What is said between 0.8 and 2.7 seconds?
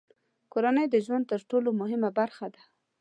د ژوند تر ټولو مهمه برخه ده.